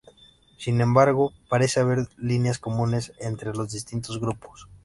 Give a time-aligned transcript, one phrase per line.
[0.57, 4.67] Sin embargo, parece haber líneas comunes entre los distintos grupos.